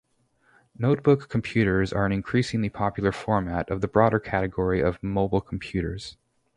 Notebook 0.75 1.29
computers 1.29 1.93
are 1.93 2.07
an 2.07 2.11
increasingly 2.11 2.69
popular 2.69 3.11
format 3.11 3.69
of 3.69 3.81
the 3.81 3.87
broader 3.87 4.19
category 4.19 4.81
of 4.81 4.97
mobile 5.03 5.41
computers. 5.41 6.17